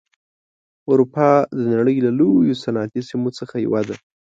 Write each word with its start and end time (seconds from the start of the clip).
اروپا 0.89 1.29
د 1.57 1.59
نړۍ 1.75 1.97
له 2.05 2.11
لویو 2.19 2.59
صنعتي 2.63 3.01
سیمو 3.09 3.29
څخه 3.39 3.55
یوه 3.65 3.81
ده. 3.89 3.95